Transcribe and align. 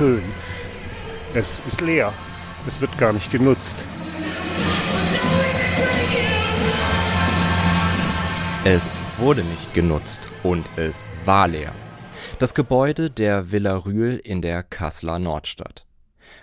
schön. 0.00 0.22
Es 1.34 1.60
ist 1.68 1.82
leer. 1.82 2.10
Es 2.66 2.80
wird 2.80 2.96
gar 2.96 3.12
nicht 3.12 3.30
genutzt. 3.30 3.84
Es 8.64 9.02
wurde 9.18 9.44
nicht 9.44 9.74
genutzt 9.74 10.26
und 10.42 10.70
es 10.76 11.10
war 11.26 11.48
leer. 11.48 11.74
Das 12.38 12.54
Gebäude 12.54 13.10
der 13.10 13.52
Villa 13.52 13.76
Rühl 13.76 14.16
in 14.16 14.40
der 14.40 14.62
Kasseler 14.62 15.18
Nordstadt. 15.18 15.84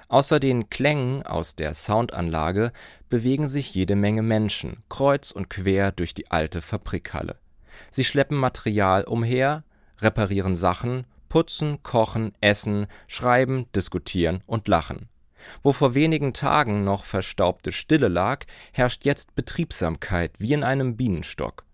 Außer 0.08 0.40
den 0.40 0.70
Klängen 0.70 1.24
aus 1.24 1.56
der 1.56 1.74
Soundanlage 1.74 2.72
bewegen 3.10 3.48
sich 3.48 3.74
jede 3.74 3.96
Menge 3.96 4.22
Menschen 4.22 4.84
kreuz 4.88 5.32
und 5.32 5.50
quer 5.50 5.92
durch 5.92 6.14
die 6.14 6.30
alte 6.30 6.62
Fabrikhalle. 6.62 7.38
Sie 7.90 8.04
schleppen 8.04 8.38
Material 8.38 9.04
umher, 9.06 9.64
reparieren 10.00 10.56
Sachen, 10.56 11.08
putzen, 11.30 11.84
kochen, 11.84 12.34
essen, 12.42 12.88
schreiben, 13.08 13.72
diskutieren 13.74 14.44
und 14.46 14.68
lachen. 14.68 15.10
Wo 15.64 15.72
vor 15.72 15.94
wenigen 15.94 16.34
Tagen 16.34 16.84
noch 16.84 17.06
verstaubte 17.06 17.72
Stille 17.72 18.08
lag, 18.08 18.46
herrscht 18.72 19.06
jetzt 19.06 19.36
Betriebsamkeit 19.36 20.32
wie 20.40 20.54
in 20.54 20.64
einem 20.64 20.98
Bienenstock. 20.98 21.66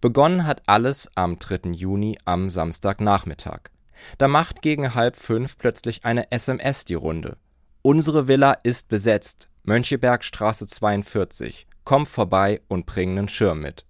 Begonnen 0.00 0.46
hat 0.46 0.62
alles 0.66 1.10
am 1.14 1.38
3. 1.38 1.70
Juni 1.72 2.18
am 2.24 2.50
Samstagnachmittag. 2.50 3.70
Da 4.18 4.28
macht 4.28 4.62
gegen 4.62 4.94
halb 4.94 5.16
fünf 5.16 5.58
plötzlich 5.58 6.04
eine 6.04 6.30
SMS 6.30 6.84
die 6.84 6.94
Runde. 6.94 7.36
Unsere 7.82 8.28
Villa 8.28 8.52
ist 8.52 8.88
besetzt. 8.88 9.48
Mönchebergstraße 9.64 10.66
42. 10.66 11.66
Komm 11.84 12.06
vorbei 12.06 12.60
und 12.68 12.86
bring 12.86 13.14
nen 13.14 13.28
Schirm 13.28 13.60
mit. 13.60 13.86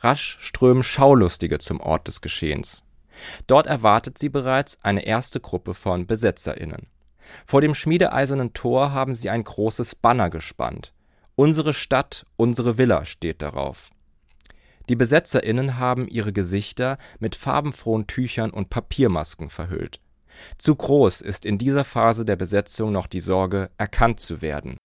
Rasch 0.00 0.38
strömen 0.40 0.82
Schaulustige 0.82 1.58
zum 1.58 1.80
Ort 1.80 2.06
des 2.06 2.20
Geschehens. 2.20 2.84
Dort 3.46 3.66
erwartet 3.66 4.18
sie 4.18 4.28
bereits 4.28 4.78
eine 4.82 5.04
erste 5.06 5.40
Gruppe 5.40 5.74
von 5.74 6.06
BesetzerInnen. 6.06 6.86
Vor 7.46 7.60
dem 7.60 7.74
schmiedeeisernen 7.74 8.52
Tor 8.52 8.92
haben 8.92 9.14
sie 9.14 9.30
ein 9.30 9.44
großes 9.44 9.94
Banner 9.94 10.30
gespannt. 10.30 10.92
Unsere 11.34 11.72
Stadt, 11.72 12.26
unsere 12.36 12.78
Villa 12.78 13.04
steht 13.04 13.42
darauf. 13.42 13.90
Die 14.88 14.96
BesetzerInnen 14.96 15.78
haben 15.78 16.08
ihre 16.08 16.32
Gesichter 16.32 16.98
mit 17.18 17.36
farbenfrohen 17.36 18.06
Tüchern 18.06 18.50
und 18.50 18.70
Papiermasken 18.70 19.50
verhüllt. 19.50 20.00
Zu 20.56 20.74
groß 20.74 21.20
ist 21.20 21.44
in 21.44 21.58
dieser 21.58 21.84
Phase 21.84 22.24
der 22.24 22.36
Besetzung 22.36 22.92
noch 22.92 23.06
die 23.06 23.20
Sorge, 23.20 23.70
erkannt 23.76 24.20
zu 24.20 24.40
werden. 24.40 24.76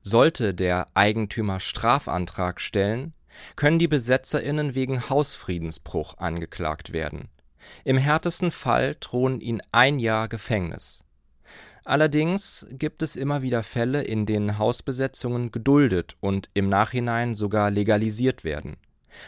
Sollte 0.00 0.52
der 0.52 0.88
Eigentümer 0.94 1.60
Strafantrag 1.60 2.60
stellen, 2.60 3.14
können 3.56 3.78
die 3.78 3.88
BesetzerInnen 3.88 4.74
wegen 4.74 5.08
Hausfriedensbruch 5.08 6.18
angeklagt 6.18 6.92
werden. 6.92 7.28
Im 7.84 7.96
härtesten 7.96 8.50
Fall 8.50 8.96
drohen 8.98 9.40
ihnen 9.40 9.62
ein 9.72 9.98
Jahr 9.98 10.28
Gefängnis. 10.28 11.04
Allerdings 11.84 12.66
gibt 12.70 13.02
es 13.02 13.16
immer 13.16 13.42
wieder 13.42 13.62
Fälle, 13.62 14.02
in 14.02 14.24
denen 14.24 14.58
Hausbesetzungen 14.58 15.50
geduldet 15.50 16.16
und 16.20 16.48
im 16.54 16.68
Nachhinein 16.68 17.34
sogar 17.34 17.70
legalisiert 17.70 18.44
werden 18.44 18.76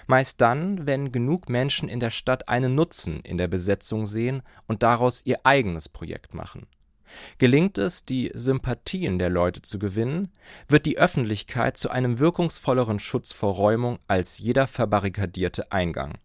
Meist 0.07 0.41
dann, 0.41 0.87
wenn 0.87 1.13
genug 1.13 1.49
Menschen 1.49 1.89
in 1.89 2.01
der 2.01 2.11
Stadt 2.11 2.49
einen 2.49 2.75
Nutzen 2.75 3.21
in 3.21 3.39
der 3.39 3.49
Besetzung 3.49 4.07
sehen 4.07 4.43
und 4.67 4.83
daraus 4.83 5.23
ihr 5.25 5.45
eigenes 5.45 5.89
Projekt 5.89 6.35
machen. 6.35 6.67
Gelingt 7.39 7.79
es, 7.79 8.05
die 8.05 8.33
Sympathien 8.35 9.19
der 9.19 9.31
Leute 9.31 9.63
zu 9.63 9.79
gewinnen, 9.79 10.31
wird 10.69 10.87
die 10.87 10.99
Öffentlichkeit 10.99 11.77
zu 11.77 11.91
einem 11.91 12.19
wirkungsvolleren 12.19 12.99
Schutz 12.99 13.33
vor 13.33 13.55
Räumung 13.55 13.99
als 14.09 14.39
jeder 14.39 14.67
verbarrikadierte 14.67 15.71
Eingang. 15.71 16.19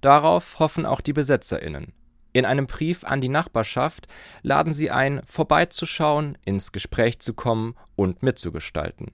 Darauf 0.00 0.58
hoffen 0.58 0.86
auch 0.86 1.00
die 1.00 1.12
BesetzerInnen. 1.12 1.92
In 2.32 2.44
einem 2.44 2.66
Brief 2.66 3.04
an 3.04 3.20
die 3.20 3.28
Nachbarschaft 3.28 4.06
laden 4.42 4.74
sie 4.74 4.90
ein, 4.90 5.22
vorbeizuschauen, 5.26 6.36
ins 6.44 6.72
Gespräch 6.72 7.18
zu 7.20 7.34
kommen 7.34 7.74
und 7.94 8.22
mitzugestalten 8.22 9.12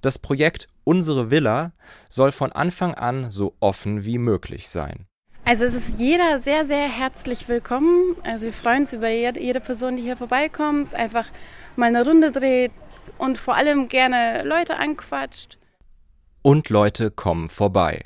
das 0.00 0.18
Projekt 0.18 0.68
Unsere 0.86 1.30
Villa 1.30 1.72
soll 2.10 2.30
von 2.30 2.52
Anfang 2.52 2.94
an 2.94 3.30
so 3.30 3.54
offen 3.60 4.04
wie 4.04 4.18
möglich 4.18 4.68
sein. 4.68 5.06
Also 5.46 5.64
es 5.64 5.74
ist 5.74 5.98
jeder 5.98 6.40
sehr, 6.42 6.66
sehr 6.66 6.88
herzlich 6.88 7.48
willkommen. 7.48 8.16
Also 8.22 8.46
wir 8.46 8.52
freuen 8.52 8.82
uns 8.82 8.92
über 8.92 9.08
jede, 9.08 9.40
jede 9.40 9.60
Person, 9.60 9.96
die 9.96 10.02
hier 10.02 10.16
vorbeikommt, 10.16 10.94
einfach 10.94 11.26
mal 11.76 11.86
eine 11.86 12.04
Runde 12.04 12.32
dreht 12.32 12.72
und 13.16 13.38
vor 13.38 13.54
allem 13.54 13.88
gerne 13.88 14.42
Leute 14.42 14.76
anquatscht. 14.76 15.58
Und 16.42 16.68
Leute 16.68 17.10
kommen 17.10 17.48
vorbei. 17.48 18.04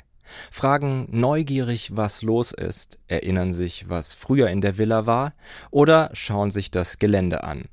Fragen 0.51 1.07
neugierig, 1.09 1.95
was 1.95 2.21
los 2.21 2.51
ist, 2.51 2.99
erinnern 3.07 3.53
sich, 3.53 3.89
was 3.89 4.13
früher 4.13 4.49
in 4.49 4.61
der 4.61 4.77
Villa 4.77 5.05
war, 5.05 5.33
oder 5.71 6.09
schauen 6.13 6.51
sich 6.51 6.71
das 6.71 6.99
Gelände 6.99 7.43
an. 7.43 7.65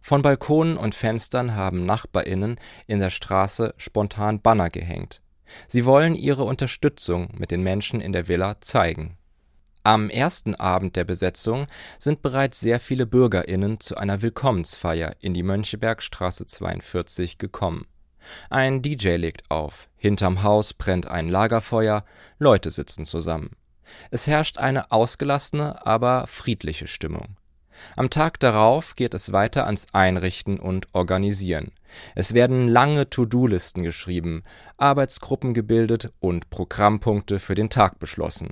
Von 0.00 0.22
Balkonen 0.22 0.76
und 0.76 0.94
Fenstern 0.94 1.56
haben 1.56 1.84
NachbarInnen 1.84 2.60
in 2.86 3.00
der 3.00 3.10
Straße 3.10 3.74
spontan 3.76 4.40
Banner 4.40 4.70
gehängt. 4.70 5.20
Sie 5.68 5.84
wollen 5.84 6.14
ihre 6.14 6.44
Unterstützung 6.44 7.28
mit 7.36 7.50
den 7.50 7.62
Menschen 7.62 8.00
in 8.00 8.12
der 8.12 8.28
Villa 8.28 8.60
zeigen. 8.60 9.18
Am 9.82 10.10
ersten 10.10 10.56
Abend 10.56 10.96
der 10.96 11.04
Besetzung 11.04 11.66
sind 11.98 12.20
bereits 12.20 12.58
sehr 12.58 12.80
viele 12.80 13.06
BürgerInnen 13.06 13.78
zu 13.78 13.96
einer 13.96 14.20
Willkommensfeier 14.20 15.14
in 15.20 15.32
die 15.32 15.44
Mönchebergstraße 15.44 16.46
42 16.46 17.38
gekommen. 17.38 17.86
Ein 18.50 18.82
DJ 18.82 19.16
legt 19.16 19.50
auf, 19.50 19.88
hinterm 19.96 20.42
Haus 20.42 20.74
brennt 20.74 21.06
ein 21.06 21.28
Lagerfeuer, 21.28 22.04
Leute 22.38 22.70
sitzen 22.70 23.04
zusammen. 23.04 23.50
Es 24.10 24.26
herrscht 24.26 24.58
eine 24.58 24.90
ausgelassene, 24.90 25.86
aber 25.86 26.26
friedliche 26.26 26.86
Stimmung. 26.86 27.36
Am 27.94 28.10
Tag 28.10 28.40
darauf 28.40 28.96
geht 28.96 29.14
es 29.14 29.32
weiter 29.32 29.66
ans 29.66 29.86
Einrichten 29.92 30.58
und 30.58 30.88
Organisieren. 30.92 31.72
Es 32.14 32.34
werden 32.34 32.68
lange 32.68 33.10
To-do-Listen 33.10 33.82
geschrieben, 33.82 34.42
Arbeitsgruppen 34.76 35.54
gebildet 35.54 36.12
und 36.18 36.50
Programmpunkte 36.50 37.38
für 37.38 37.54
den 37.54 37.70
Tag 37.70 37.98
beschlossen. 37.98 38.50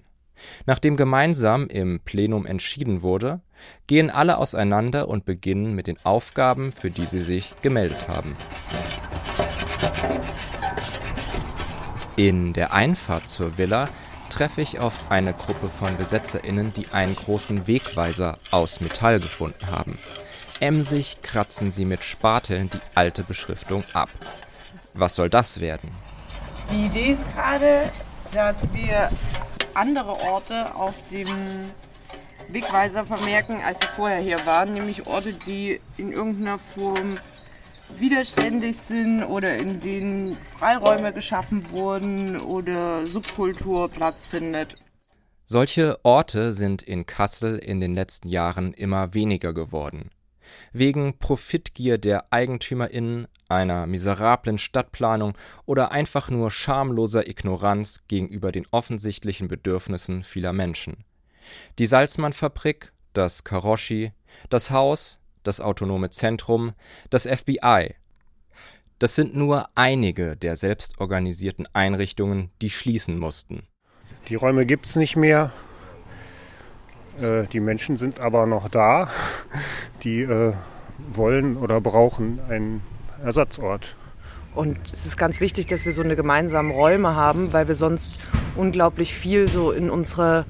Nachdem 0.66 0.96
gemeinsam 0.96 1.68
im 1.68 2.00
Plenum 2.00 2.44
entschieden 2.44 3.02
wurde, 3.02 3.40
gehen 3.86 4.10
alle 4.10 4.36
auseinander 4.38 5.08
und 5.08 5.24
beginnen 5.24 5.74
mit 5.74 5.86
den 5.86 5.98
Aufgaben, 6.04 6.72
für 6.72 6.90
die 6.90 7.06
sie 7.06 7.20
sich 7.20 7.54
gemeldet 7.62 8.08
haben. 8.08 8.36
In 12.16 12.52
der 12.52 12.72
Einfahrt 12.72 13.28
zur 13.28 13.58
Villa 13.58 13.88
treffe 14.30 14.60
ich 14.60 14.78
auf 14.78 14.98
eine 15.10 15.34
Gruppe 15.34 15.68
von 15.68 15.96
BesetzerInnen, 15.96 16.72
die 16.72 16.88
einen 16.88 17.16
großen 17.16 17.66
Wegweiser 17.66 18.38
aus 18.50 18.80
Metall 18.80 19.20
gefunden 19.20 19.66
haben. 19.70 19.98
Emsig 20.60 21.22
kratzen 21.22 21.70
sie 21.70 21.84
mit 21.84 22.04
Spateln 22.04 22.70
die 22.70 22.80
alte 22.94 23.24
Beschriftung 23.24 23.84
ab. 23.92 24.08
Was 24.92 25.16
soll 25.16 25.28
das 25.28 25.60
werden? 25.60 25.90
Die 26.70 26.86
Idee 26.86 27.12
ist 27.12 27.26
gerade, 27.34 27.92
dass 28.32 28.72
wir 28.72 29.10
andere 29.74 30.20
Orte 30.20 30.74
auf 30.74 30.94
dem 31.10 31.28
Wegweiser 32.48 33.04
vermerken, 33.04 33.60
als 33.64 33.80
sie 33.80 33.88
vorher 33.96 34.20
hier 34.20 34.46
waren, 34.46 34.70
nämlich 34.70 35.06
Orte, 35.06 35.32
die 35.32 35.78
in 35.96 36.10
irgendeiner 36.10 36.58
Form 36.58 37.18
widerständig 37.96 38.78
sind 38.78 39.24
oder 39.24 39.56
in 39.56 39.80
denen 39.80 40.36
Freiräume 40.56 41.12
geschaffen 41.12 41.70
wurden 41.70 42.40
oder 42.40 43.06
Subkultur 43.06 43.88
Platz 43.88 44.26
findet. 44.26 44.74
Solche 45.46 45.98
Orte 46.04 46.52
sind 46.52 46.82
in 46.82 47.04
Kassel 47.04 47.58
in 47.58 47.80
den 47.80 47.94
letzten 47.94 48.28
Jahren 48.28 48.72
immer 48.72 49.12
weniger 49.12 49.52
geworden. 49.52 50.10
Wegen 50.72 51.18
Profitgier 51.18 51.98
der 51.98 52.32
EigentümerInnen, 52.32 53.28
einer 53.48 53.86
miserablen 53.86 54.58
Stadtplanung 54.58 55.34
oder 55.66 55.92
einfach 55.92 56.30
nur 56.30 56.50
schamloser 56.50 57.28
Ignoranz 57.28 58.04
gegenüber 58.08 58.52
den 58.52 58.66
offensichtlichen 58.70 59.48
Bedürfnissen 59.48 60.24
vieler 60.24 60.52
Menschen. 60.52 61.04
Die 61.78 61.86
Salzmann-Fabrik, 61.86 62.92
das 63.12 63.44
Karoshi, 63.44 64.12
das 64.48 64.70
Haus, 64.70 65.18
das 65.44 65.60
Autonome 65.60 66.10
Zentrum, 66.10 66.72
das 67.10 67.26
FBI. 67.26 67.94
Das 68.98 69.14
sind 69.14 69.36
nur 69.36 69.68
einige 69.74 70.36
der 70.36 70.56
selbstorganisierten 70.56 71.68
Einrichtungen, 71.72 72.50
die 72.60 72.70
schließen 72.70 73.18
mussten. 73.18 73.66
Die 74.28 74.34
Räume 74.34 74.66
gibt 74.66 74.86
es 74.86 74.96
nicht 74.96 75.16
mehr. 75.16 75.52
Äh, 77.20 77.46
die 77.48 77.60
Menschen 77.60 77.96
sind 77.96 78.20
aber 78.20 78.46
noch 78.46 78.68
da. 78.68 79.10
Die 80.02 80.22
äh, 80.22 80.54
wollen 81.08 81.56
oder 81.56 81.80
brauchen 81.80 82.40
einen 82.48 82.82
Ersatzort. 83.22 83.96
Und 84.54 84.78
es 84.92 85.04
ist 85.04 85.16
ganz 85.16 85.40
wichtig, 85.40 85.66
dass 85.66 85.84
wir 85.84 85.92
so 85.92 86.02
eine 86.02 86.16
gemeinsame 86.16 86.72
Räume 86.72 87.16
haben, 87.16 87.52
weil 87.52 87.66
wir 87.66 87.74
sonst 87.74 88.20
unglaublich 88.54 89.14
viel 89.14 89.48
so 89.48 89.72
in 89.72 89.90
unsere 89.90 90.46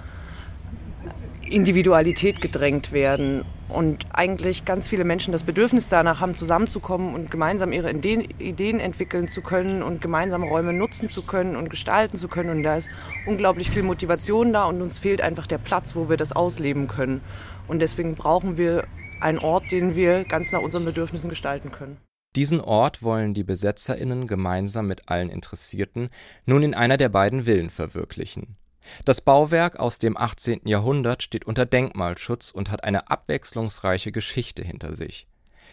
Individualität 1.42 2.40
gedrängt 2.40 2.92
werden 2.92 3.44
und 3.68 4.04
eigentlich 4.12 4.64
ganz 4.64 4.88
viele 4.88 5.04
Menschen 5.04 5.32
das 5.32 5.44
Bedürfnis 5.44 5.88
danach 5.88 6.20
haben, 6.20 6.34
zusammenzukommen 6.34 7.14
und 7.14 7.30
gemeinsam 7.30 7.72
ihre 7.72 7.90
Ideen 7.90 8.80
entwickeln 8.80 9.28
zu 9.28 9.40
können 9.40 9.82
und 9.82 10.00
gemeinsame 10.00 10.46
Räume 10.46 10.72
nutzen 10.72 11.08
zu 11.08 11.22
können 11.22 11.56
und 11.56 11.70
gestalten 11.70 12.18
zu 12.18 12.28
können. 12.28 12.50
Und 12.50 12.62
da 12.62 12.76
ist 12.76 12.88
unglaublich 13.26 13.70
viel 13.70 13.82
Motivation 13.82 14.52
da 14.52 14.64
und 14.64 14.82
uns 14.82 14.98
fehlt 14.98 15.20
einfach 15.20 15.46
der 15.46 15.58
Platz, 15.58 15.96
wo 15.96 16.08
wir 16.08 16.16
das 16.16 16.32
ausleben 16.32 16.88
können. 16.88 17.20
Und 17.66 17.78
deswegen 17.78 18.14
brauchen 18.14 18.56
wir 18.56 18.84
ein 19.20 19.38
Ort, 19.38 19.70
den 19.70 19.94
wir 19.94 20.24
ganz 20.24 20.52
nach 20.52 20.60
unseren 20.60 20.84
Bedürfnissen 20.84 21.30
gestalten 21.30 21.72
können. 21.72 21.96
Diesen 22.36 22.60
Ort 22.60 23.02
wollen 23.02 23.32
die 23.32 23.44
BesetzerInnen 23.44 24.26
gemeinsam 24.26 24.88
mit 24.88 25.08
allen 25.08 25.30
Interessierten 25.30 26.08
nun 26.46 26.62
in 26.62 26.74
einer 26.74 26.96
der 26.96 27.08
beiden 27.08 27.44
Villen 27.44 27.70
verwirklichen. 27.70 28.56
Das 29.04 29.20
Bauwerk 29.20 29.76
aus 29.76 29.98
dem 29.98 30.16
18. 30.16 30.62
Jahrhundert 30.64 31.22
steht 31.22 31.44
unter 31.44 31.66
Denkmalschutz 31.66 32.50
und 32.50 32.70
hat 32.70 32.84
eine 32.84 33.10
abwechslungsreiche 33.10 34.12
Geschichte 34.12 34.62
hinter 34.62 34.94
sich. 34.94 35.26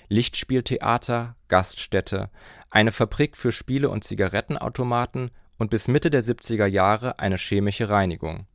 Lichtspieltheater, 0.10 1.36
Gaststätte, 1.48 2.30
eine 2.70 2.92
Fabrik 2.92 3.38
für 3.38 3.52
Spiele 3.52 3.90
und 3.90 4.04
Zigarettenautomaten 4.04 5.32
und 5.58 5.70
bis 5.70 5.88
Mitte 5.88 6.10
der 6.10 6.24
70er 6.24 6.66
Jahre 6.66 7.20
eine 7.20 7.38
chemische 7.38 7.90
Reinigung. 7.90 8.46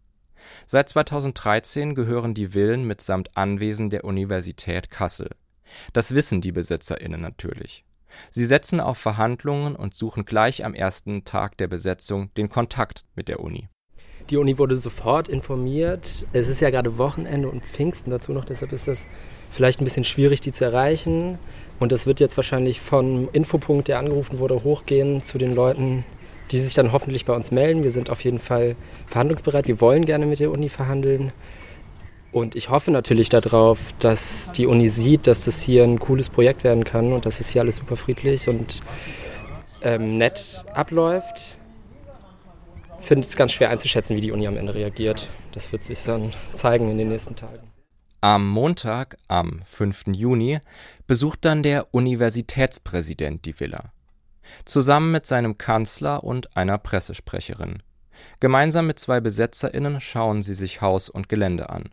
Seit 0.67 0.89
2013 0.91 1.95
gehören 1.95 2.35
die 2.35 2.49
Villen 2.49 2.87
mitsamt 2.87 3.37
Anwesen 3.37 3.91
der 3.91 4.05
Universität 4.05 4.91
Kassel. 4.91 5.31
Das 5.93 6.15
wissen 6.15 6.41
die 6.41 6.53
BesetzerInnen 6.53 7.21
natürlich. 7.21 7.85
Sie 8.31 8.47
setzen 8.47 8.81
auf 8.81 8.99
Verhandlungen 8.99 9.77
und 9.77 9.95
suchen 9.95 10.25
gleich 10.25 10.65
am 10.65 10.75
ersten 10.75 11.25
Tag 11.25 11.57
der 11.59 11.69
Besetzung 11.69 12.33
den 12.35 12.49
Kontakt 12.49 13.05
mit 13.15 13.29
der 13.29 13.41
Uni. 13.41 13.69
Die 14.31 14.37
Uni 14.39 14.59
wurde 14.59 14.77
sofort 14.77 15.29
informiert. 15.29 16.27
Es 16.33 16.49
ist 16.49 16.61
ja 16.61 16.71
gerade 16.71 16.99
Wochenende 16.99 17.49
und 17.49 17.65
Pfingsten 17.65 18.11
dazu 18.11 18.33
noch, 18.33 18.45
deshalb 18.45 18.73
ist 18.73 18.89
das 18.89 19.07
vielleicht 19.53 19.81
ein 19.81 19.85
bisschen 19.85 20.03
schwierig, 20.03 20.41
die 20.41 20.51
zu 20.51 20.65
erreichen. 20.65 21.39
Und 21.79 21.93
das 21.93 22.07
wird 22.07 22.19
jetzt 22.19 22.37
wahrscheinlich 22.37 22.81
vom 22.81 23.29
Infopunkt, 23.33 23.87
der 23.87 23.99
angerufen 23.99 24.41
wurde, 24.41 24.65
hochgehen 24.65 25.23
zu 25.23 25.39
den 25.39 25.55
Leuten, 25.55 26.05
die 26.51 26.59
sich 26.59 26.75
dann 26.75 26.91
hoffentlich 26.91 27.25
bei 27.25 27.35
uns 27.35 27.53
melden. 27.53 27.85
Wir 27.85 27.93
sind 27.93 28.11
auf 28.11 28.25
jeden 28.25 28.41
Fall 28.41 28.75
verhandlungsbereit. 29.07 29.69
Wir 29.69 29.81
wollen 29.81 30.05
gerne 30.05 30.27
mit 30.27 30.41
der 30.41 30.51
Uni 30.51 30.71
verhandeln. 30.71 31.33
Und 32.33 32.57
ich 32.57 32.69
hoffe 32.69 32.91
natürlich 32.91 33.29
darauf, 33.29 33.79
dass 34.01 34.51
die 34.53 34.67
Uni 34.67 34.89
sieht, 34.89 35.29
dass 35.29 35.45
das 35.45 35.63
hier 35.63 35.85
ein 35.85 36.01
cooles 36.01 36.31
Projekt 36.31 36.65
werden 36.65 36.83
kann 36.83 37.13
und 37.13 37.27
dass 37.27 37.39
es 37.39 37.51
hier 37.51 37.63
alles 37.63 37.77
super 37.77 37.97
friedlich 37.97 38.49
und 38.49 38.83
ähm, 39.83 40.19
nett 40.19 40.65
abläuft 40.75 41.59
finde 43.07 43.27
es 43.27 43.37
ganz 43.37 43.53
schwer 43.53 43.71
einzuschätzen, 43.71 44.17
wie 44.17 44.21
die 44.21 44.33
Uni 44.33 44.47
am 44.47 44.57
Ende 44.57 44.75
reagiert. 44.75 45.29
Das 45.53 45.71
wird 45.73 45.85
sich 45.85 46.03
dann 46.05 46.33
zeigen 46.55 46.91
in 46.91 46.99
den 46.99 47.09
nächsten 47.09 47.37
Tagen. 47.37 47.73
Am 48.21 48.49
Montag, 48.49 49.17
am 49.29 49.61
5. 49.67 50.05
Juni, 50.13 50.59
besucht 51.07 51.45
dann 51.45 51.63
der 51.63 51.95
Universitätspräsident 51.95 53.45
die 53.45 53.59
Villa. 53.59 53.93
Zusammen 54.65 55.13
mit 55.13 55.27
seinem 55.27 55.59
Kanzler 55.59 56.25
und 56.25 56.57
einer 56.57 56.79
Pressesprecherin. 56.79 57.83
Gemeinsam 58.41 58.87
mit 58.87 58.99
zwei 58.99 59.21
BesetzerInnen 59.21 60.01
schauen 60.01 60.43
sie 60.43 60.55
sich 60.55 60.81
Haus 60.81 61.09
und 61.09 61.29
Gelände 61.29 61.71
an. 61.71 61.91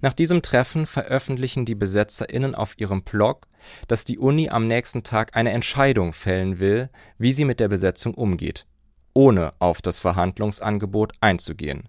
Nach 0.00 0.12
diesem 0.12 0.42
Treffen 0.42 0.86
veröffentlichen 0.86 1.64
die 1.64 1.74
BesetzerInnen 1.74 2.54
auf 2.54 2.78
ihrem 2.78 3.02
Blog, 3.02 3.46
dass 3.86 4.04
die 4.04 4.18
Uni 4.18 4.48
am 4.48 4.66
nächsten 4.66 5.02
Tag 5.02 5.36
eine 5.36 5.50
Entscheidung 5.50 6.12
fällen 6.12 6.58
will, 6.58 6.90
wie 7.18 7.32
sie 7.32 7.44
mit 7.44 7.60
der 7.60 7.68
Besetzung 7.68 8.14
umgeht 8.14 8.66
ohne 9.18 9.50
auf 9.58 9.82
das 9.82 9.98
Verhandlungsangebot 9.98 11.12
einzugehen. 11.20 11.88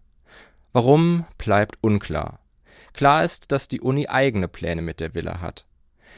Warum, 0.73 1.27
bleibt 1.37 1.77
unklar. 1.79 2.39
Klar 2.91 3.23
ist, 3.23 3.51
dass 3.51 3.67
die 3.67 3.81
Uni 3.81 4.07
eigene 4.07 4.47
Pläne 4.47 4.81
mit 4.81 4.99
der 4.99 5.13
Villa 5.13 5.39
hat. 5.39 5.67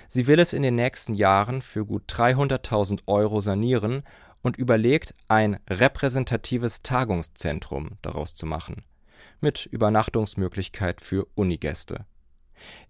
Sie 0.08 0.26
will 0.26 0.40
es 0.40 0.54
in 0.54 0.62
den 0.62 0.76
nächsten 0.76 1.14
Jahren 1.14 1.62
für 1.62 1.86
gut 1.86 2.04
300.000 2.08 3.02
Euro 3.08 3.42
sanieren 3.42 4.04
und 4.42 4.56
überlegt, 4.56 5.14
ein 5.28 5.60
repräsentatives 5.70 6.82
Tagungszentrum 6.82 7.98
daraus 8.02 8.34
zu 8.34 8.46
machen, 8.46 8.86
mit 9.42 9.66
Übernachtungsmöglichkeit 9.66 11.02
für 11.02 11.28
Unigäste. 11.36 12.06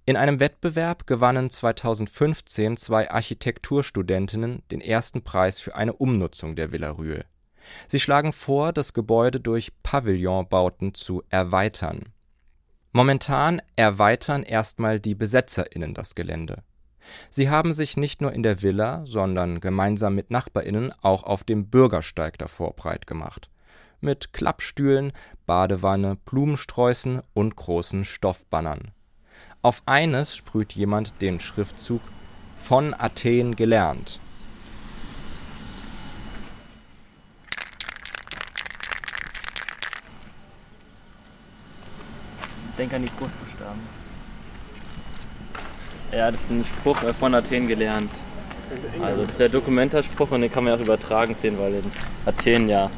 In 0.06 0.16
einem 0.16 0.40
Wettbewerb 0.40 1.08
gewannen 1.08 1.50
2015 1.50 2.78
zwei 2.78 3.10
Architekturstudentinnen 3.10 4.62
den 4.70 4.82
ersten 4.82 5.24
Preis 5.24 5.60
für 5.60 5.74
eine 5.74 5.94
Umnutzung 5.94 6.56
der 6.56 6.72
Villa 6.72 6.92
Rühl. 6.92 7.26
Sie 7.88 8.00
schlagen 8.00 8.34
vor, 8.34 8.74
das 8.74 8.94
Gebäude 8.94 9.40
durch 9.40 9.72
Pavillonbauten 9.84 10.94
zu 10.94 11.24
erweitern. 11.30 12.14
Momentan 12.92 13.62
erweitern 13.76 14.44
erstmal 14.44 15.00
die 15.00 15.16
BesetzerInnen 15.16 15.94
das 15.94 16.16
Gelände. 16.16 16.64
Sie 17.30 17.50
haben 17.50 17.74
sich 17.74 17.98
nicht 17.98 18.22
nur 18.22 18.34
in 18.34 18.44
der 18.44 18.62
Villa, 18.62 19.04
sondern 19.06 19.60
gemeinsam 19.60 20.16
mit 20.16 20.30
NachbarInnen 20.30 20.94
auch 21.02 21.24
auf 21.24 21.44
dem 21.44 21.70
Bürgersteig 21.70 22.38
davor 22.38 22.76
breit 22.76 23.08
gemacht. 23.08 23.50
Mit 24.02 24.34
Klappstühlen, 24.34 25.14
Badewanne, 25.46 26.18
Blumensträußen 26.26 27.22
und 27.34 27.56
großen 27.56 28.06
Stoffbannern. 28.06 28.92
Auf 29.62 29.84
eines 29.86 30.36
sprüht 30.36 30.74
jemand 30.74 31.22
den 31.22 31.40
Schriftzug 31.40 32.02
Von 32.58 32.94
Athen 32.94 33.56
gelernt 33.56 34.20
Denk 42.82 42.94
an 42.94 43.04
die 43.04 43.10
Großbuchstaben. 43.10 43.80
Ja, 46.12 46.32
das 46.32 46.42
ist 46.42 46.50
ein 46.50 46.66
Spruch 46.66 47.04
äh, 47.04 47.14
von 47.14 47.36
Athen 47.36 47.68
gelernt. 47.68 48.10
Also 49.00 49.22
das 49.22 49.34
ist 49.34 49.40
der 49.40 49.50
Dokumentarspruch 49.50 50.32
und 50.32 50.42
den 50.42 50.52
kann 50.52 50.64
man 50.64 50.74
auch 50.74 50.80
übertragen 50.80 51.36
sehen, 51.40 51.60
weil 51.60 51.76
in 51.76 51.92
Athen 52.26 52.70
ja 52.70 52.90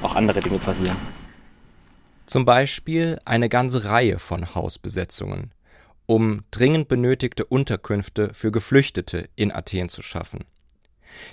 auch 0.00 0.14
andere 0.14 0.38
Dinge 0.38 0.58
passieren. 0.58 0.96
Zum 2.26 2.44
Beispiel 2.44 3.18
eine 3.24 3.48
ganze 3.48 3.82
Reihe 3.82 4.20
von 4.20 4.54
Hausbesetzungen, 4.54 5.50
um 6.06 6.44
dringend 6.52 6.86
benötigte 6.86 7.44
Unterkünfte 7.44 8.32
für 8.32 8.52
Geflüchtete 8.52 9.28
in 9.34 9.50
Athen 9.50 9.88
zu 9.88 10.02
schaffen. 10.02 10.44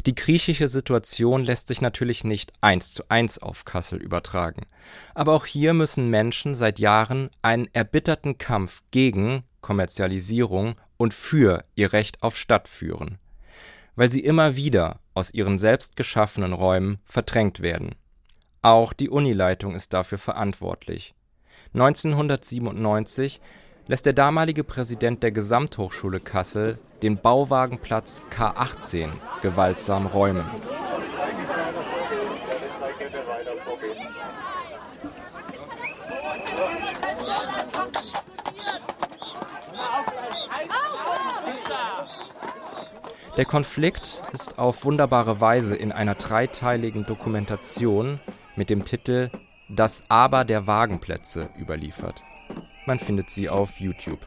Die 0.05 0.15
griechische 0.15 0.67
Situation 0.67 1.43
lässt 1.43 1.67
sich 1.67 1.81
natürlich 1.81 2.23
nicht 2.23 2.53
eins 2.61 2.91
zu 2.91 3.03
eins 3.09 3.39
auf 3.39 3.65
Kassel 3.65 4.01
übertragen, 4.01 4.65
aber 5.13 5.33
auch 5.33 5.45
hier 5.45 5.73
müssen 5.73 6.09
Menschen 6.09 6.55
seit 6.55 6.79
Jahren 6.79 7.29
einen 7.41 7.67
erbitterten 7.73 8.37
Kampf 8.37 8.81
gegen 8.91 9.43
Kommerzialisierung 9.61 10.75
und 10.97 11.13
für 11.13 11.65
ihr 11.75 11.93
Recht 11.93 12.23
auf 12.23 12.37
Stadt 12.37 12.67
führen, 12.67 13.17
weil 13.95 14.11
sie 14.11 14.21
immer 14.21 14.55
wieder 14.55 14.99
aus 15.13 15.33
ihren 15.33 15.57
selbst 15.57 15.95
geschaffenen 15.95 16.53
Räumen 16.53 16.99
verdrängt 17.05 17.61
werden. 17.61 17.95
Auch 18.61 18.93
die 18.93 19.09
Unileitung 19.09 19.75
ist 19.75 19.93
dafür 19.93 20.17
verantwortlich. 20.17 21.13
1997 21.73 23.39
lässt 23.89 24.05
der 24.05 24.13
damalige 24.13 24.63
Präsident 24.63 25.23
der 25.23 25.31
Gesamthochschule 25.31 26.19
Kassel 26.19 26.77
den 27.01 27.17
Bauwagenplatz 27.17 28.21
K18 28.29 29.09
gewaltsam 29.41 30.05
räumen. 30.05 30.45
Der 43.37 43.45
Konflikt 43.45 44.21
ist 44.33 44.59
auf 44.59 44.85
wunderbare 44.85 45.41
Weise 45.41 45.75
in 45.75 45.91
einer 45.91 46.13
dreiteiligen 46.13 47.07
Dokumentation 47.07 48.19
mit 48.55 48.69
dem 48.69 48.85
Titel 48.85 49.31
Das 49.67 50.03
Aber 50.09 50.45
der 50.45 50.67
Wagenplätze 50.67 51.49
überliefert. 51.59 52.23
Man 52.89 52.97
findet 52.97 53.29
sie 53.29 53.49
auf 53.49 53.79
YouTube. 53.79 54.25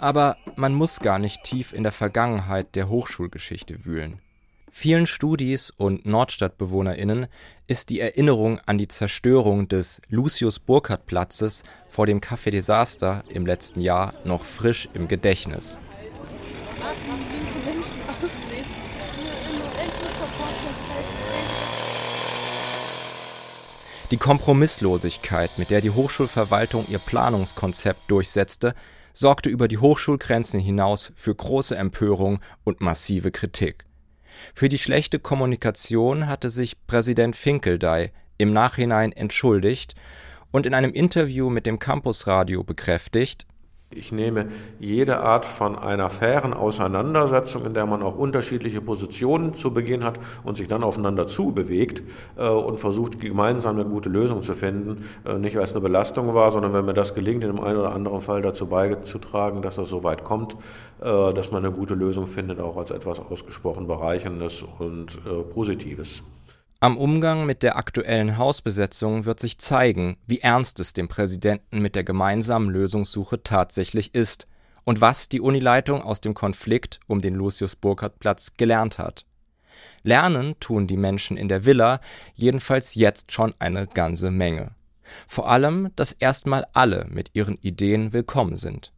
Aber 0.00 0.38
man 0.56 0.72
muss 0.72 1.00
gar 1.00 1.18
nicht 1.18 1.44
tief 1.44 1.74
in 1.74 1.82
der 1.82 1.92
Vergangenheit 1.92 2.74
der 2.74 2.88
Hochschulgeschichte 2.88 3.84
wühlen. 3.84 4.22
Vielen 4.70 5.04
Studis 5.04 5.68
und 5.68 6.06
Nordstadtbewohnerinnen 6.06 7.26
ist 7.66 7.90
die 7.90 8.00
Erinnerung 8.00 8.58
an 8.64 8.78
die 8.78 8.88
Zerstörung 8.88 9.68
des 9.68 10.00
Lucius-Burckhardt-Platzes 10.08 11.62
vor 11.90 12.06
dem 12.06 12.20
Café 12.20 12.48
Desaster 12.48 13.22
im 13.28 13.44
letzten 13.44 13.82
Jahr 13.82 14.14
noch 14.24 14.44
frisch 14.44 14.88
im 14.94 15.06
Gedächtnis. 15.06 15.78
Die 24.10 24.16
Kompromisslosigkeit, 24.16 25.58
mit 25.58 25.68
der 25.68 25.82
die 25.82 25.90
Hochschulverwaltung 25.90 26.86
ihr 26.88 26.98
Planungskonzept 26.98 28.10
durchsetzte, 28.10 28.74
sorgte 29.12 29.50
über 29.50 29.68
die 29.68 29.76
Hochschulgrenzen 29.76 30.60
hinaus 30.60 31.12
für 31.14 31.34
große 31.34 31.76
Empörung 31.76 32.40
und 32.64 32.80
massive 32.80 33.30
Kritik. 33.30 33.84
Für 34.54 34.70
die 34.70 34.78
schlechte 34.78 35.18
Kommunikation 35.18 36.26
hatte 36.26 36.48
sich 36.48 36.86
Präsident 36.86 37.36
Finkeldey 37.36 38.12
im 38.38 38.54
Nachhinein 38.54 39.12
entschuldigt 39.12 39.94
und 40.52 40.64
in 40.64 40.72
einem 40.72 40.94
Interview 40.94 41.50
mit 41.50 41.66
dem 41.66 41.78
Campusradio 41.78 42.64
bekräftigt, 42.64 43.46
Ich 43.90 44.12
nehme 44.12 44.48
jede 44.78 45.20
Art 45.20 45.46
von 45.46 45.74
einer 45.74 46.10
fairen 46.10 46.52
Auseinandersetzung, 46.52 47.64
in 47.64 47.72
der 47.72 47.86
man 47.86 48.02
auch 48.02 48.18
unterschiedliche 48.18 48.82
Positionen 48.82 49.54
zu 49.54 49.72
Beginn 49.72 50.04
hat 50.04 50.20
und 50.44 50.58
sich 50.58 50.68
dann 50.68 50.84
aufeinander 50.84 51.26
zubewegt 51.26 52.02
äh, 52.36 52.46
und 52.46 52.78
versucht, 52.78 53.18
gemeinsam 53.18 53.76
eine 53.76 53.88
gute 53.88 54.10
Lösung 54.10 54.42
zu 54.42 54.52
finden, 54.52 55.06
äh, 55.24 55.38
nicht 55.38 55.56
weil 55.56 55.64
es 55.64 55.72
eine 55.72 55.80
Belastung 55.80 56.34
war, 56.34 56.52
sondern 56.52 56.74
wenn 56.74 56.84
mir 56.84 56.92
das 56.92 57.14
gelingt, 57.14 57.42
in 57.42 57.56
dem 57.56 57.64
einen 57.64 57.78
oder 57.78 57.94
anderen 57.94 58.20
Fall 58.20 58.42
dazu 58.42 58.66
beizutragen, 58.66 59.62
dass 59.62 59.76
das 59.76 59.88
so 59.88 60.04
weit 60.04 60.22
kommt, 60.22 60.54
äh, 61.00 61.32
dass 61.32 61.50
man 61.50 61.64
eine 61.64 61.74
gute 61.74 61.94
Lösung 61.94 62.26
findet, 62.26 62.60
auch 62.60 62.76
als 62.76 62.90
etwas 62.90 63.18
ausgesprochen 63.18 63.86
Bereicherndes 63.86 64.64
und 64.78 65.18
Positives. 65.54 66.22
Am 66.80 66.96
Umgang 66.96 67.44
mit 67.44 67.64
der 67.64 67.76
aktuellen 67.76 68.36
Hausbesetzung 68.36 69.24
wird 69.24 69.40
sich 69.40 69.58
zeigen, 69.58 70.16
wie 70.28 70.38
ernst 70.38 70.78
es 70.78 70.92
dem 70.92 71.08
Präsidenten 71.08 71.80
mit 71.80 71.96
der 71.96 72.04
gemeinsamen 72.04 72.70
Lösungssuche 72.70 73.42
tatsächlich 73.42 74.14
ist 74.14 74.46
und 74.84 75.00
was 75.00 75.28
die 75.28 75.40
Unileitung 75.40 76.02
aus 76.02 76.20
dem 76.20 76.34
Konflikt 76.34 77.00
um 77.08 77.20
den 77.20 77.34
Lucius-Burkhardt-Platz 77.34 78.54
gelernt 78.56 79.00
hat. 79.00 79.26
Lernen 80.04 80.54
tun 80.60 80.86
die 80.86 80.96
Menschen 80.96 81.36
in 81.36 81.48
der 81.48 81.64
Villa 81.64 82.00
jedenfalls 82.36 82.94
jetzt 82.94 83.32
schon 83.32 83.56
eine 83.58 83.88
ganze 83.88 84.30
Menge. 84.30 84.70
Vor 85.26 85.50
allem, 85.50 85.90
dass 85.96 86.12
erstmal 86.12 86.64
alle 86.74 87.08
mit 87.10 87.30
ihren 87.32 87.56
Ideen 87.56 88.12
willkommen 88.12 88.56
sind. 88.56 88.92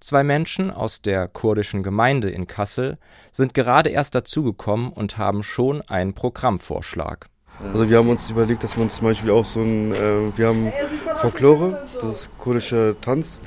Zwei 0.00 0.24
Menschen 0.24 0.70
aus 0.70 1.02
der 1.02 1.28
kurdischen 1.28 1.82
Gemeinde 1.82 2.30
in 2.30 2.46
Kassel 2.46 2.98
sind 3.32 3.54
gerade 3.54 3.90
erst 3.90 4.14
dazugekommen 4.14 4.92
und 4.92 5.18
haben 5.18 5.42
schon 5.42 5.82
einen 5.82 6.14
Programmvorschlag. 6.14 7.28
Also 7.62 7.88
wir 7.88 7.96
haben 7.96 8.10
uns 8.10 8.28
überlegt, 8.28 8.62
dass 8.62 8.76
man 8.76 8.90
zum 8.90 9.06
Beispiel 9.06 9.30
auch 9.30 9.46
so 9.46 9.60
ein, 9.60 9.92
äh, 9.92 10.36
wir 10.36 10.48
haben 10.48 10.72
Folklore, 11.16 11.86
das 12.00 12.22
ist 12.22 12.38
kurdischer 12.38 13.00
Tanz, 13.00 13.40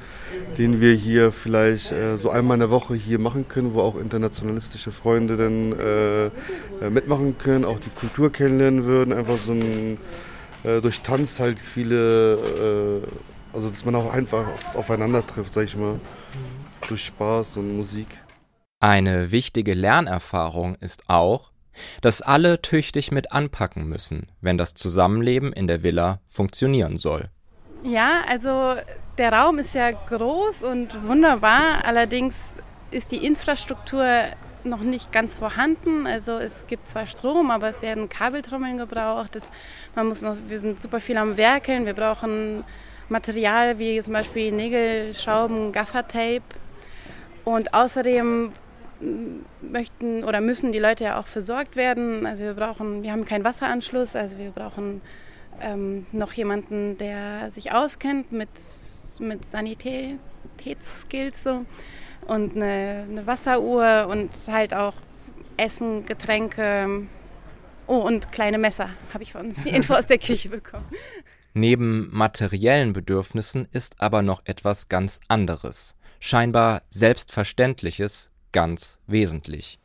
den 0.58 0.82
wir 0.82 0.94
hier 0.94 1.32
vielleicht 1.32 1.92
äh, 1.92 2.18
so 2.18 2.32
einmal 2.32 2.56
in 2.56 2.62
der 2.62 2.72
Woche 2.72 2.96
hier 2.96 3.20
machen 3.20 3.48
können, 3.48 3.74
wo 3.76 3.82
auch 3.82 3.96
internationalistische 3.96 4.92
Freunde 4.92 5.38
dann 5.38 5.74
äh, 5.74 6.26
äh 6.86 6.90
mitmachen 6.90 7.38
können, 7.38 7.66
auch 7.66 7.80
die 7.80 7.92
Kultur 7.92 8.32
kennenlernen 8.32 8.86
würden, 8.86 9.14
einfach 9.14 9.38
so 9.38 9.52
ein, 9.52 9.98
äh, 10.64 10.82
durch 10.82 11.02
Tanz 11.02 11.40
halt 11.40 11.60
viele, 11.60 13.04
äh, 13.04 13.08
also 13.54 13.70
dass 13.70 13.86
man 13.86 13.96
auch 13.96 14.14
einfach 14.14 14.46
aufeinander 14.76 15.26
trifft, 15.26 15.54
sag 15.54 15.66
ich 15.66 15.76
mal 15.76 16.00
durch 16.88 17.06
Spaß 17.06 17.58
und 17.58 17.78
Musik. 17.78 18.08
Eine 18.80 19.32
wichtige 19.32 19.74
Lernerfahrung 19.74 20.76
ist 20.76 21.04
auch, 21.08 21.52
dass 22.02 22.22
alle 22.22 22.62
tüchtig 22.62 23.12
mit 23.12 23.32
anpacken 23.32 23.88
müssen, 23.88 24.32
wenn 24.42 24.58
das 24.58 24.74
Zusammenleben 24.74 25.54
in 25.54 25.68
der 25.68 25.84
Villa 25.84 26.20
funktionieren 26.26 26.98
soll. 26.98 27.30
Ja, 27.84 28.22
also 28.28 28.76
der 29.18 29.34
Raum 29.34 29.60
ist 29.60 29.76
ja 29.76 29.92
groß 29.92 30.64
und 30.64 31.08
wunderbar, 31.08 31.86
allerdings 31.86 32.36
ist 32.92 33.12
die 33.12 33.26
Infrastruktur 33.26 34.06
noch 34.64 34.82
nicht 34.82 35.12
ganz 35.12 35.38
vorhanden. 35.38 36.06
Also 36.06 36.34
es 36.34 36.68
gibt 36.68 36.90
zwar 36.90 37.08
Strom, 37.08 37.52
aber 37.52 37.70
es 37.70 37.82
werden 37.82 38.10
Kabeltrommeln 38.10 38.78
gebraucht. 38.78 39.36
Das, 39.36 39.52
man 39.96 40.08
muss 40.08 40.22
noch, 40.22 40.36
wir 40.48 40.60
sind 40.60 40.82
super 40.82 41.00
viel 41.00 41.18
am 41.18 41.38
Werkeln. 41.38 41.86
Wir 41.86 41.94
brauchen 41.94 42.64
Material 43.10 43.80
wie 43.80 44.02
zum 44.02 44.14
Beispiel 44.14 44.52
Nägel, 44.52 45.14
Schrauben, 45.14 45.72
Gaffertape. 45.72 46.44
Und 47.46 47.74
außerdem 47.74 48.52
möchten 49.62 50.24
oder 50.24 50.42
müssen 50.42 50.72
die 50.72 50.80
Leute 50.80 51.06
ja 51.06 51.20
auch 51.20 51.28
versorgt 51.28 51.76
werden. 51.76 52.26
Also 52.26 52.44
wir 52.44 52.54
brauchen, 52.54 53.04
wir 53.04 53.12
haben 53.12 53.26
keinen 53.26 53.44
Wasseranschluss, 53.44 54.16
also 54.16 54.38
wir 54.38 54.52
brauchen 54.52 55.02
ähm, 55.62 56.06
noch 56.12 56.34
jemanden, 56.34 56.98
der 56.98 57.52
sich 57.52 57.72
auskennt 57.72 58.32
mit, 58.32 58.50
mit 59.20 59.46
Sanitätsskills 59.46 61.44
so 61.44 61.66
und 62.28 62.56
eine, 62.56 63.06
eine 63.10 63.28
Wasseruhr 63.28 64.08
und 64.10 64.32
halt 64.48 64.74
auch 64.74 64.96
Essen, 65.58 66.06
Getränke. 66.06 67.04
Oh, 67.88 67.98
und 67.98 68.32
kleine 68.32 68.58
Messer 68.58 68.90
habe 69.14 69.24
ich 69.24 69.32
von 69.32 69.54
die 69.66 69.70
Info 69.70 69.94
aus 69.96 70.06
der 70.06 70.18
Küche 70.20 70.50
bekommen. 70.50 70.86
Neben 71.54 72.10
materiellen 72.12 72.94
Bedürfnissen 72.94 73.68
ist 73.72 74.02
aber 74.02 74.22
noch 74.22 74.42
etwas 74.46 74.88
ganz 74.88 75.20
anderes 75.28 75.96
scheinbar 76.20 76.82
Selbstverständliches 76.90 78.32
ganz 78.52 79.00
wesentlich. 79.08 79.80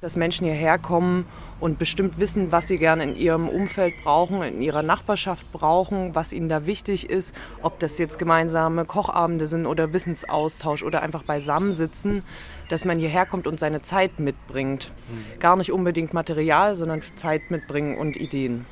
Dass 0.00 0.16
Menschen 0.16 0.44
hierher 0.44 0.78
kommen 0.78 1.24
und 1.60 1.78
bestimmt 1.78 2.18
wissen, 2.18 2.52
was 2.52 2.68
sie 2.68 2.76
gerne 2.76 3.04
in 3.04 3.16
ihrem 3.16 3.48
Umfeld 3.48 3.94
brauchen, 4.02 4.42
in 4.42 4.60
ihrer 4.60 4.82
Nachbarschaft 4.82 5.50
brauchen, 5.50 6.14
was 6.14 6.34
ihnen 6.34 6.50
da 6.50 6.66
wichtig 6.66 7.08
ist, 7.08 7.34
ob 7.62 7.78
das 7.80 7.96
jetzt 7.96 8.18
gemeinsame 8.18 8.84
Kochabende 8.84 9.46
sind 9.46 9.64
oder 9.64 9.94
Wissensaustausch 9.94 10.82
oder 10.82 11.00
einfach 11.00 11.22
beisammensitzen, 11.22 12.22
dass 12.68 12.84
man 12.84 12.98
hierher 12.98 13.24
kommt 13.24 13.46
und 13.46 13.58
seine 13.58 13.80
Zeit 13.80 14.18
mitbringt. 14.18 14.90
Mhm. 15.08 15.38
Gar 15.40 15.56
nicht 15.56 15.72
unbedingt 15.72 16.12
Material, 16.12 16.76
sondern 16.76 17.00
Zeit 17.16 17.50
mitbringen 17.50 17.96
und 17.96 18.16
Ideen. 18.16 18.66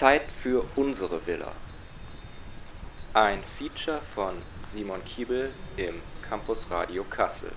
Zeit 0.00 0.22
für 0.42 0.64
unsere 0.78 1.26
Villa. 1.26 1.52
Ein 3.12 3.42
Feature 3.58 4.00
von 4.14 4.32
Simon 4.72 5.04
Kiebel 5.04 5.52
im 5.76 6.00
Campus 6.22 6.70
Radio 6.70 7.04
Kassel. 7.04 7.52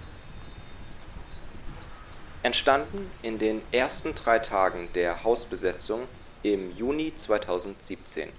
Entstanden 2.42 3.10
in 3.22 3.38
den 3.38 3.62
ersten 3.72 4.14
drei 4.14 4.40
Tagen 4.40 4.90
der 4.94 5.24
Hausbesetzung 5.24 6.06
im 6.42 6.70
Juni 6.72 7.16
2017. 7.16 8.30